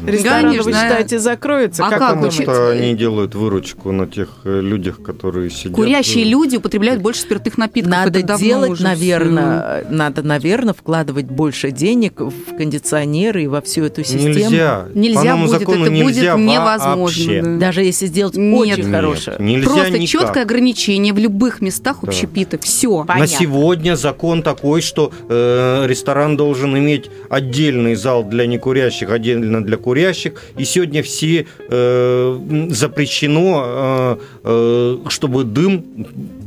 [0.05, 1.85] Рестораны, вы считаете, закроются?
[1.85, 5.73] А как, как Потому что они делают выручку на тех э, людях, которые сидят.
[5.73, 7.91] Курящие э, люди употребляют больше спиртных напитков.
[7.91, 9.93] Надо делать, наверное, все.
[9.93, 14.27] надо, наверное, вкладывать больше денег в кондиционеры и во всю эту систему.
[14.27, 14.85] Нельзя.
[14.93, 17.41] Нельзя По будет, это нельзя будет невозможно.
[17.43, 17.57] Да.
[17.67, 19.37] Даже если сделать нет, очень хорошее.
[19.39, 20.07] Нельзя Просто никак.
[20.07, 22.07] четкое ограничение в любых местах да.
[22.07, 22.57] общепита.
[22.61, 23.03] Все.
[23.05, 23.19] Понятно.
[23.19, 29.77] На сегодня закон такой, что э, ресторан должен иметь отдельный зал для некурящих, отдельно для
[29.77, 30.33] курящих.
[30.57, 35.83] И сегодня все э, запрещено Э, э, чтобы дым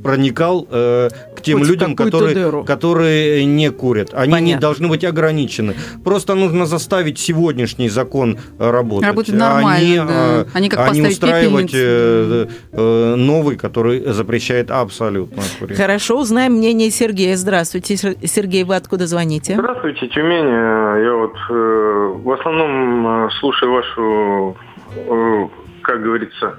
[0.02, 4.10] проникал э, к тем Хоть людям, которые, которые не курят.
[4.14, 4.54] Они Понятно.
[4.54, 5.74] не должны быть ограничены.
[6.04, 9.08] Просто нужно заставить сегодняшний закон работать.
[9.08, 10.46] Работать нормально, а не, да.
[10.52, 11.72] а не, как а не устраивать
[12.72, 15.76] новый, который запрещает абсолютно курить.
[15.76, 17.36] Хорошо, узнаем мнение Сергея.
[17.36, 19.54] Здравствуйте, Сергей, вы откуда звоните?
[19.54, 20.48] Здравствуйте, Тюмень.
[20.48, 24.56] Я вот в основном слушаю вашу
[25.82, 26.56] как говорится,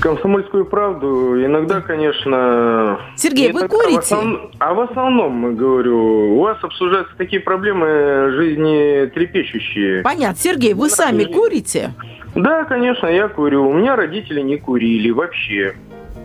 [0.00, 1.44] комсомольскую правду.
[1.44, 2.98] Иногда, конечно...
[3.16, 3.96] Сергей, вы иногда, курите?
[3.96, 10.02] В основном, а в основном, говорю, у вас обсуждаются такие проблемы жизни трепещущие.
[10.02, 10.36] Понятно.
[10.36, 11.92] Сергей, вы сами курите?
[12.34, 13.68] Да, конечно, я курю.
[13.68, 15.74] У меня родители не курили вообще.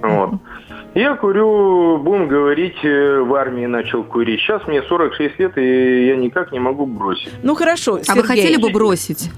[0.02, 0.32] Вот.
[0.96, 4.40] Я курю, будем говорить, э, в армии начал курить.
[4.42, 7.32] Сейчас мне 46 лет, и я никак не могу бросить.
[7.44, 8.12] Ну хорошо, Сергей.
[8.12, 9.30] А вы хотели бы бросить?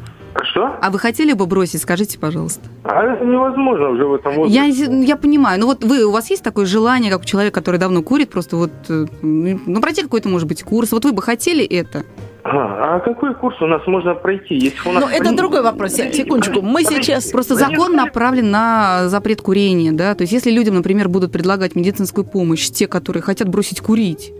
[0.43, 0.77] Что?
[0.81, 2.61] А вы хотели бы бросить, скажите, пожалуйста?
[2.83, 4.85] А это невозможно уже в этом возрасте.
[4.85, 5.59] Я, я понимаю.
[5.59, 8.55] Ну вот вы, у вас есть такое желание, как у человека, который давно курит, просто
[8.55, 10.91] вот, э, ну, пройти какой-то, может быть, курс.
[10.91, 12.03] Вот вы бы хотели это?
[12.43, 14.55] А, а какой курс у нас можно пройти?
[14.55, 15.03] Если у нас...
[15.03, 15.93] Ну, это другой вопрос.
[15.93, 16.61] Секундочку.
[16.61, 17.29] Мы сейчас...
[17.31, 20.15] Просто закон направлен на запрет курения, да?
[20.15, 24.33] То есть если людям, например, будут предлагать медицинскую помощь, те, которые хотят бросить курить,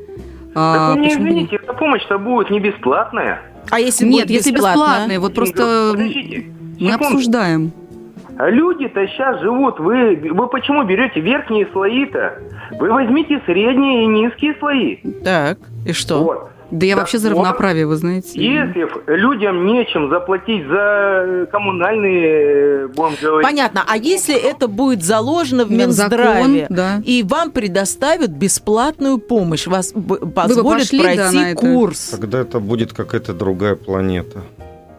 [0.54, 1.24] а, так, почему...
[1.24, 3.42] извините, эта помощь-то будет не бесплатная.
[3.70, 6.46] А если Нет, будет если бесплатная, вот просто Подождите,
[6.80, 7.72] мы обсуждаем.
[8.38, 12.40] А люди-то сейчас живут, вы, вы почему берете верхние слои-то?
[12.80, 14.98] Вы возьмите средние и низкие слои.
[15.24, 16.24] Так, и что?
[16.24, 16.50] Вот.
[16.72, 18.32] Да я вообще за равноправие, вы знаете.
[18.34, 23.48] Если людям нечем заплатить за коммунальные, будем говорить...
[23.48, 23.84] Понятно.
[23.88, 27.02] А если это будет заложено в Минздраве, да.
[27.06, 29.94] и вам предоставят бесплатную помощь, вас
[30.36, 32.10] позволят пройти да, курс?
[32.10, 34.42] Тогда это будет какая-то другая планета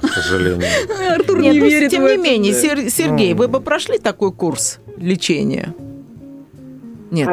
[0.03, 0.67] к сожалению.
[1.15, 3.39] Артур Нет, не ну, верит Тем не менее, Сергей, ну.
[3.39, 5.75] вы бы прошли такой курс лечения?
[7.11, 7.29] Нет.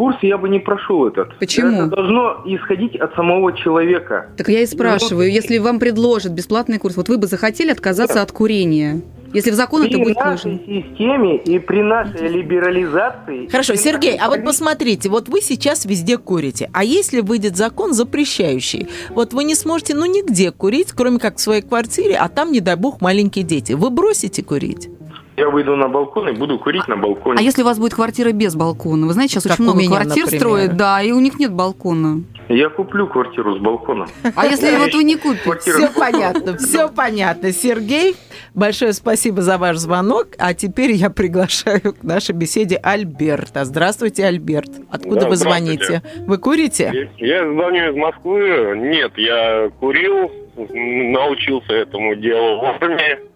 [0.00, 1.38] Курс я бы не прошел этот.
[1.38, 1.76] Почему?
[1.76, 4.30] Это должно исходить от самого человека.
[4.38, 8.14] Так я и спрашиваю, ну, если вам предложат бесплатный курс, вот вы бы захотели отказаться
[8.14, 8.24] нет.
[8.24, 9.02] от курения?
[9.34, 10.56] Если в закон при это будет вложено.
[10.56, 13.46] При нашей системе и при нашей либерализации...
[13.48, 18.88] Хорошо, Сергей, а вот посмотрите, вот вы сейчас везде курите, а если выйдет закон запрещающий,
[19.10, 22.60] вот вы не сможете, ну, нигде курить, кроме как в своей квартире, а там, не
[22.60, 23.74] дай бог, маленькие дети.
[23.74, 24.88] Вы бросите курить?
[25.36, 27.38] Я выйду на балкон и буду курить на балконе.
[27.38, 29.06] А если у вас будет квартира без балкона?
[29.06, 30.40] Вы знаете, сейчас как очень много меня, квартир например.
[30.40, 32.22] строят, да, и у них нет балкона.
[32.48, 34.08] Я куплю квартиру с балконом.
[34.34, 35.72] А если вот вы не купите?
[35.72, 37.52] Все понятно, все понятно.
[37.52, 38.16] Сергей,
[38.54, 40.28] большое спасибо за ваш звонок.
[40.38, 43.64] А теперь я приглашаю к нашей беседе Альберта.
[43.64, 44.70] Здравствуйте, Альберт.
[44.90, 46.02] Откуда вы звоните?
[46.26, 47.10] Вы курите?
[47.18, 48.74] Я звоню из Москвы.
[48.76, 53.29] Нет, я курил, научился этому делу в армии.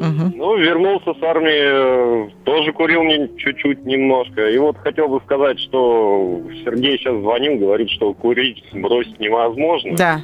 [0.00, 0.36] Угу.
[0.36, 3.02] Ну, вернулся с армии, тоже курил
[3.36, 4.48] чуть-чуть немножко.
[4.48, 9.96] И вот хотел бы сказать, что Сергей сейчас звонил, говорит, что курить бросить невозможно.
[9.96, 10.20] Да.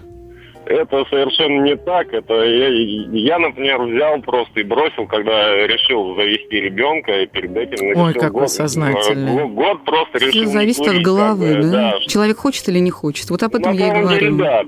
[0.66, 2.12] Это совершенно не так.
[2.12, 7.94] Это я, я, например, взял просто и бросил, когда решил завести ребенка, и перед этим
[7.94, 9.42] Ой, как год, сознательный.
[9.42, 10.30] Год, год просто решил.
[10.30, 11.70] Все зависит от головы, да?
[11.70, 12.00] да?
[12.06, 13.28] Человек хочет или не хочет.
[13.28, 14.18] Вот об этом На я и говорю.
[14.18, 14.64] Деле, да.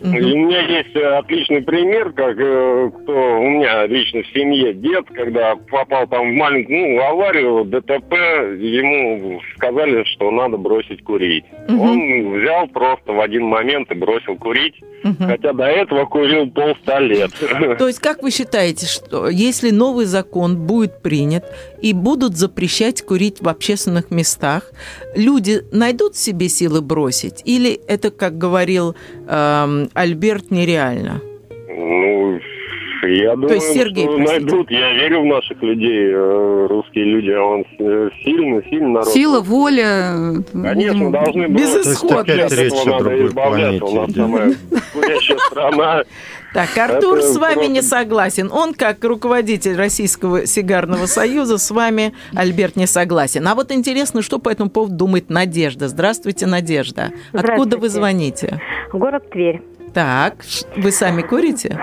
[0.00, 0.16] Угу.
[0.16, 4.72] И у меня есть э, отличный пример, как э, кто у меня лично в семье
[4.74, 8.12] дед, когда попал там в маленькую ну, аварию, ДТП,
[8.60, 11.44] ему сказали, что надо бросить курить.
[11.68, 11.82] Угу.
[11.82, 15.24] Он взял просто в один момент и бросил курить, угу.
[15.24, 17.30] хотя до этого курил полста лет.
[17.78, 21.44] То есть, как вы считаете, что если новый закон будет принят
[21.80, 24.72] и будут запрещать курить в общественных местах,
[25.14, 27.42] люди найдут в себе силы бросить?
[27.44, 28.94] Или это, как говорил
[29.26, 31.20] эм, Альберт, нереально?
[31.68, 32.40] Ну,
[33.02, 34.70] Я думаю, есть Сергей, что найдут.
[34.70, 37.30] Я верю в наших людей, э, русские люди.
[37.30, 37.64] А он
[38.24, 39.08] сильный, сильный народ.
[39.08, 40.14] Сила, воля.
[40.52, 41.60] Конечно, должны быть.
[41.60, 42.54] Безысходность.
[42.54, 43.84] Избавляться.
[43.84, 44.54] У нас самая
[45.50, 46.02] страна.
[46.54, 48.50] Так, Артур с вами не согласен.
[48.50, 53.46] Он, как руководитель Российского сигарного союза, с вами, Альберт, не согласен.
[53.46, 55.88] А вот интересно, что по этому поводу думает Надежда.
[55.88, 57.10] Здравствуйте, Надежда.
[57.32, 58.60] Откуда вы звоните?
[58.92, 59.62] Город Тверь.
[59.92, 60.44] Так,
[60.76, 61.78] вы сами курите?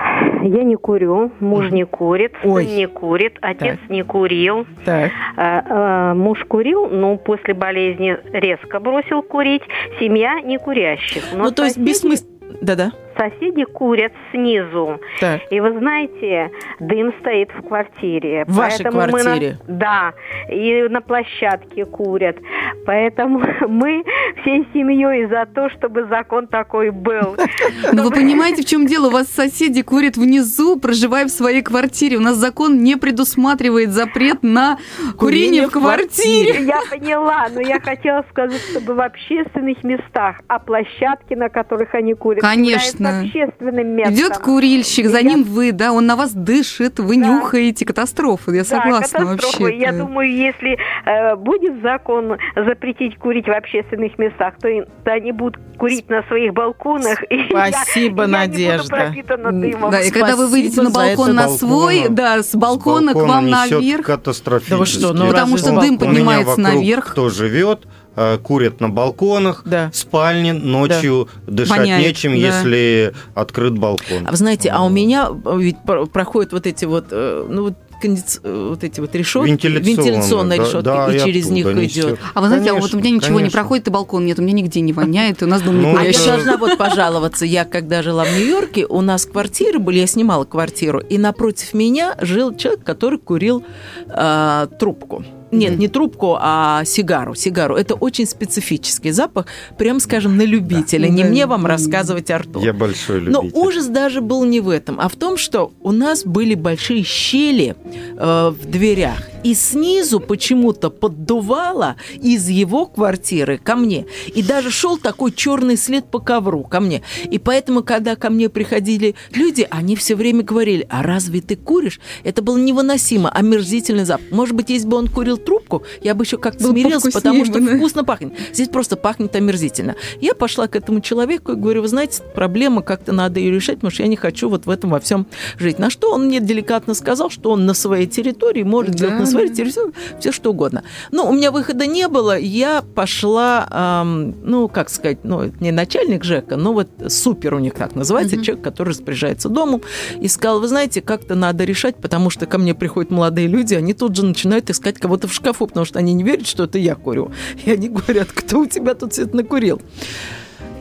[0.46, 2.64] Я не курю, муж не курит, Ой.
[2.64, 3.90] сын не курит, отец так.
[3.90, 4.66] не курил.
[4.84, 5.10] Так.
[5.36, 9.62] А, а, муж курил, но после болезни резко бросил курить.
[9.98, 11.24] Семья не курящих.
[11.34, 12.36] Но ну, то есть бессмысленно.
[12.62, 15.00] Да-да соседи курят снизу.
[15.20, 15.40] Так.
[15.50, 18.44] И вы знаете, дым стоит в квартире.
[18.46, 19.56] В вашей квартире?
[19.66, 20.12] Мы на, да,
[20.50, 22.36] и на площадке курят.
[22.84, 24.04] Поэтому мы
[24.42, 27.36] всей семьей за то, чтобы закон такой был.
[27.92, 29.08] Но вы понимаете, в чем дело?
[29.08, 32.16] У вас соседи курят внизу, проживая в своей квартире.
[32.16, 34.78] У нас закон не предусматривает запрет на
[35.18, 36.64] курение в квартире.
[36.64, 42.14] Я поняла, но я хотела сказать, чтобы в общественных местах, а площадки, на которых они
[42.14, 44.14] курят, Конечно общественным местом.
[44.14, 47.26] Идет курильщик, за ним вы, да, он на вас дышит, вы да.
[47.26, 47.84] нюхаете.
[47.84, 49.76] Катастрофа, я согласна да, вообще.
[49.76, 54.68] Я думаю, если э, будет закон запретить курить в общественных местах, то,
[55.04, 57.18] то они будут курить на своих балконах.
[57.50, 59.12] Спасибо, и Надежда.
[59.14, 63.12] Я не буду да, и когда вы выйдете на балкон на свой, да, с балкона,
[63.12, 64.06] с балкона к вам наверх.
[64.06, 64.78] Катастрофически.
[64.78, 67.12] Да что, ну Потому что дым поднимается наверх.
[67.12, 67.86] Кто живет,
[68.18, 69.90] Э, курят на балконах, да.
[69.92, 71.52] спальни, ночью да.
[71.52, 72.36] дышать Воняет, нечем, да.
[72.38, 74.26] если открыт балкон.
[74.26, 75.76] А вы знаете, а у меня ведь
[76.12, 78.40] проходят вот эти вот, э, ну, кондиц...
[78.42, 82.18] Э, вот эти вот решетки, вентиляционная, вентиляционная решетка, да, и, и через них идет.
[82.34, 83.44] А вы знаете, конечно, а вот у меня ничего конечно.
[83.44, 85.96] не проходит, и балкон нет, у меня нигде не воняет, у нас дом не ну,
[85.96, 90.06] А я должна вот пожаловаться, я когда жила в Нью-Йорке, у нас квартиры были, я
[90.06, 93.64] снимала квартиру, и напротив меня жил человек, который курил
[94.08, 95.24] э, трубку.
[95.50, 97.34] Нет, не трубку, а сигару.
[97.34, 97.76] Сигару.
[97.76, 99.46] Это очень специфический запах,
[99.78, 101.08] прям скажем, на любителя.
[101.08, 101.14] Да.
[101.14, 102.62] Не мне вам рассказывать, Артур.
[102.62, 103.32] Я большой любитель.
[103.32, 107.02] Но ужас даже был не в этом, а в том, что у нас были большие
[107.04, 107.76] щели
[108.16, 114.06] э, в дверях и снизу почему-то поддувало из его квартиры ко мне.
[114.34, 117.02] И даже шел такой черный след по ковру ко мне.
[117.30, 122.00] И поэтому, когда ко мне приходили люди, они все время говорили, а разве ты куришь?
[122.24, 124.26] Это было невыносимо, омерзительный запах.
[124.32, 127.76] Может быть, если бы он курил трубку, я бы еще как-то смирился, потому что да?
[127.76, 128.32] вкусно пахнет.
[128.52, 129.96] Здесь просто пахнет омерзительно.
[130.20, 133.90] Я пошла к этому человеку и говорю, вы знаете, проблема, как-то надо ее решать, потому
[133.90, 135.26] что я не хочу вот в этом во всем
[135.58, 135.78] жить.
[135.78, 139.26] На что он мне деликатно сказал, что он на своей территории может да, делать на
[139.26, 140.82] смотрите, все, все что угодно.
[141.10, 146.24] Но у меня выхода не было, я пошла, эм, ну, как сказать, ну, не начальник
[146.24, 148.42] ЖЭКа, но вот супер у них так называется, mm-hmm.
[148.42, 149.82] человек, который распоряжается домом,
[150.20, 153.94] и сказал, вы знаете, как-то надо решать, потому что ко мне приходят молодые люди, они
[153.94, 156.94] тут же начинают искать кого-то в шкафу, потому что они не верят, что это я
[156.94, 157.30] курю.
[157.64, 159.80] И они говорят, кто у тебя тут это накурил?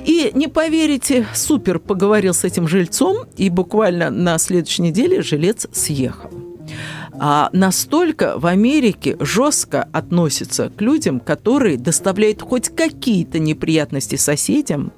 [0.06, 6.30] И не поверите, супер поговорил с этим жильцом, и буквально на следующей неделе жилец съехал
[7.20, 14.92] а, настолько в Америке жестко относятся к людям, которые доставляют хоть какие-то неприятности соседям,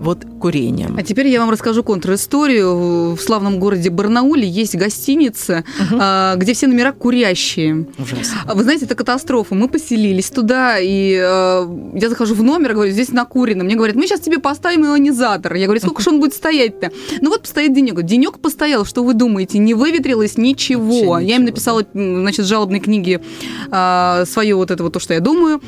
[0.00, 0.96] вот курением.
[0.98, 3.14] А теперь я вам расскажу контр-историю.
[3.14, 6.00] В славном городе Барнауле есть гостиница, угу.
[6.36, 7.86] где все номера курящие.
[7.98, 8.38] Ужасно.
[8.46, 9.54] А вы знаете, это катастрофа.
[9.54, 13.62] Мы поселились туда, и а, я захожу в номер, говорю, здесь накурено.
[13.62, 15.54] Мне говорят, мы сейчас тебе поставим ионизатор.
[15.54, 16.90] Я говорю, сколько же он будет стоять-то?
[17.20, 18.00] Ну вот постоит денек.
[18.02, 19.58] Денек постоял, что вы думаете?
[19.58, 21.18] Не выветрилось ничего.
[21.18, 23.20] я им написала, значит, жалобной книги
[23.66, 25.60] свое вот это вот то, что я думаю.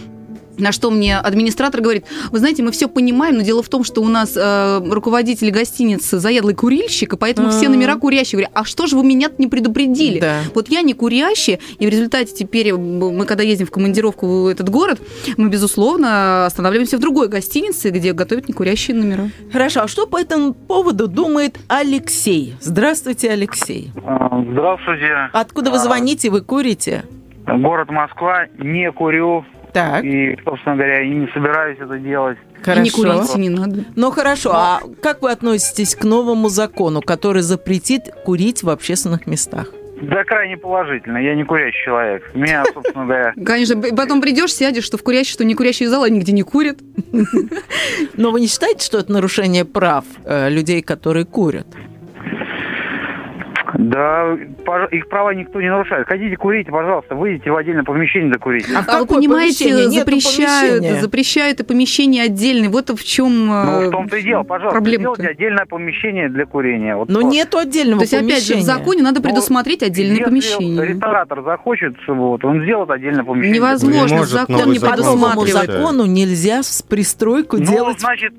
[0.59, 4.03] На что мне администратор говорит, вы знаете, мы все понимаем, но дело в том, что
[4.03, 7.59] у нас э, руководитель гостиницы заядлый курильщик, и поэтому mm-hmm.
[7.59, 8.39] все номера курящие.
[8.39, 10.21] Говорят, а что же вы меня не предупредили?
[10.21, 10.41] Да.
[10.55, 14.69] Вот я не курящий, и в результате теперь мы, когда ездим в командировку в этот
[14.69, 15.01] город,
[15.37, 19.31] мы, безусловно, останавливаемся в другой гостинице, где готовят некурящие номера.
[19.53, 22.55] Хорошо, а что по этому поводу думает Алексей?
[22.61, 23.91] Здравствуйте, Алексей.
[24.05, 25.31] А, здравствуйте.
[25.33, 27.05] Откуда вы а, звоните, вы курите?
[27.47, 30.05] Город Москва, не курю, так.
[30.05, 32.39] И, собственно говоря, и не собираюсь это делать.
[32.63, 32.81] Хорошо.
[32.81, 33.85] И не курить не надо.
[33.97, 39.69] Ну хорошо, а как вы относитесь к новому закону, который запретит курить в общественных местах?
[40.03, 41.19] Да, крайне положительно.
[41.19, 42.35] Я не курящий человек.
[42.35, 43.35] Меня, собственно говоря...
[43.47, 46.79] Конечно, потом придешь, сядешь, что в курящий, что не курящий зал, они нигде не курят.
[48.15, 51.69] Но вы не считаете, что это нарушение прав э, людей, которые курят?
[53.75, 54.37] Да,
[54.91, 56.07] их права никто не нарушает.
[56.07, 58.67] Хотите курить, пожалуйста, выйдите в отдельное помещение докурить.
[58.75, 62.69] А, а вы понимаете, запрещают, запрещают и помещение отдельное.
[62.69, 66.97] Вот в чем Ну, в том-то и дело, пожалуйста, проблема сделайте отдельное помещение для курения.
[66.97, 67.37] Вот Но просто.
[67.37, 68.35] нету отдельного То есть, помещения.
[68.35, 70.87] опять же, в законе надо ну, предусмотреть ну, отдельное если помещение.
[70.87, 73.59] ресторатор захочет, вот, он сделает отдельное помещение.
[73.59, 75.67] Невозможно, закон не предусматривает.
[75.67, 78.01] По закону нельзя с пристройку ну, делать...
[78.01, 78.35] значит,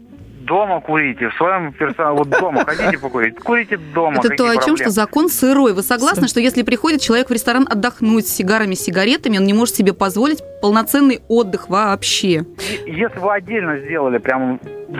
[0.53, 4.19] дома курите, в своем персонале, вот дома хотите покурить, курите дома.
[4.19, 5.73] Это то, о чем, что закон сырой.
[5.73, 9.73] Вы согласны, что если приходит человек в ресторан отдохнуть с сигарами, сигаретами, он не может
[9.75, 12.45] себе позволить полноценный отдых вообще?
[12.85, 14.59] Если вы отдельно сделали прям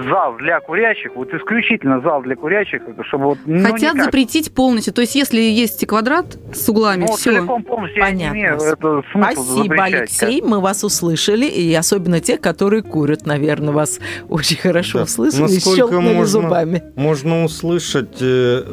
[0.10, 3.38] зал для курящих, вот исключительно зал для курящих, чтобы вот...
[3.46, 4.06] Ну, Хотят никак.
[4.06, 7.32] запретить полностью, то есть если есть квадрат с углами, ну, все.
[7.32, 8.24] целиком полностью Понятно.
[8.24, 13.74] Я не имею, это Спасибо, Алексей, мы вас услышали, и особенно те, которые курят, наверное,
[13.74, 14.00] вас
[14.30, 15.04] очень хорошо да.
[15.04, 16.84] услышали и щелкнули можно, зубами.
[16.96, 18.64] Можно услышать, э,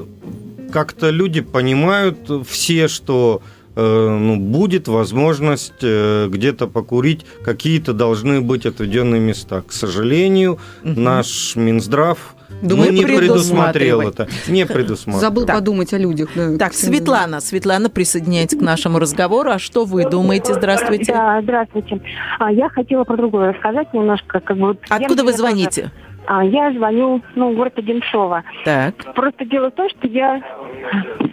[0.73, 3.43] как-то люди понимают все, что
[3.77, 9.63] Э, ну, будет возможность э, где-то покурить, какие-то должны быть отведенные места.
[9.63, 11.01] К сожалению, угу.
[11.01, 14.29] наш Минздрав Думаю, ну, не предусмотрел это.
[14.49, 15.21] Не предусмотрел.
[15.21, 15.57] Забыл так.
[15.57, 16.31] подумать о людях.
[16.35, 19.51] Да, так, Светлана, Светлана присоединяется к нашему разговору.
[19.51, 20.53] А что вы думаете?
[20.53, 21.13] Здравствуйте.
[21.13, 22.03] Да, здравствуйте.
[22.39, 24.41] А, я хотела про другое рассказать немножко.
[24.41, 25.83] Как бы, Откуда вы звоните?
[25.83, 25.93] Тоже...
[26.33, 28.45] А, я звоню, ну, город Одинцово.
[28.65, 28.95] Так.
[29.15, 30.41] Просто дело в том, что я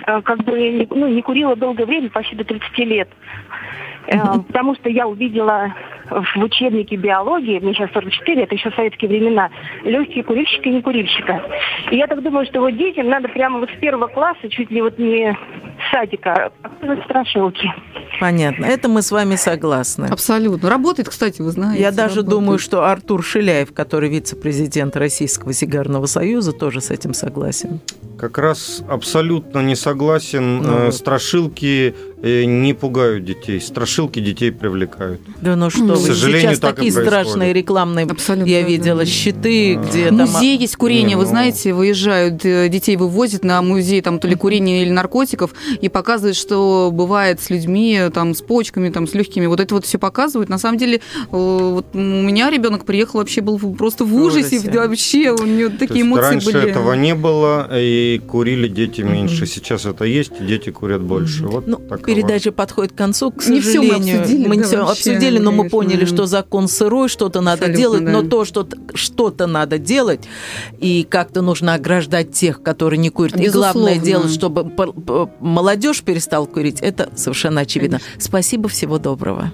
[0.07, 3.07] э, как бы ну, не курила долгое время, почти до 30 лет.
[4.07, 4.17] Э,
[4.47, 5.71] потому что я увидела
[6.09, 9.51] в учебнике биологии, мне сейчас 44, это еще советские времена,
[9.83, 11.43] легкие курильщика и не курильщика.
[11.91, 14.81] И я так думаю, что вот детям надо прямо вот с первого класса, чуть ли
[14.81, 17.71] вот не с садика, показывать страшилки.
[18.20, 18.65] Понятно.
[18.65, 20.05] Это мы с вами согласны.
[20.05, 20.70] Абсолютно.
[20.70, 21.82] Работает, кстати, вы знаете.
[21.82, 22.30] Я даже работает.
[22.30, 27.80] думаю, что Артур Шиляев, который вице-президент Российского сигарного союза, тоже с этим согласен.
[28.18, 30.57] Как раз абсолютно не согласен.
[30.63, 33.61] Ну, Страшилки э, не пугают детей.
[33.61, 35.22] Страшилки детей привлекают.
[35.41, 39.05] Да ну что К сожалению, сейчас такие страшные рекламные, Абсолютно, я видела, да.
[39.05, 40.61] щиты, где Музей там...
[40.61, 41.30] есть курение, не, вы ну...
[41.30, 46.38] знаете, выезжают, э, детей вывозят на музей, там то ли курение или наркотиков, и показывают,
[46.38, 49.45] что бывает с людьми, там, с почками, там, с легкими.
[49.45, 50.49] Вот это вот все показывают.
[50.49, 50.99] На самом деле, э,
[51.32, 54.72] вот у меня ребенок приехал, вообще был просто в ужасе, ужасе.
[54.72, 56.57] вообще у него такие эмоции раньше были.
[56.57, 59.43] Раньше этого не было, и курили дети меньше.
[59.43, 59.47] Mm-hmm.
[59.47, 61.43] Сейчас это есть, и дети курят больше.
[61.43, 61.47] Mm-hmm.
[61.49, 64.01] Вот ну, передача подходит к концу, к не сожалению.
[64.01, 67.41] Все мы обсудили, мы да, все вообще, обсудили, но мы поняли, что закон сырой, что-то
[67.41, 68.12] надо Абсолютно, делать, да.
[68.12, 70.22] но то, что что-то надо делать,
[70.80, 73.36] и как-то нужно ограждать тех, которые не курят.
[73.36, 73.70] Безусловно.
[73.70, 74.72] И главное делать, чтобы
[75.39, 77.99] молодежь перестала курить, это совершенно очевидно.
[77.99, 78.22] Конечно.
[78.22, 79.51] Спасибо, всего доброго.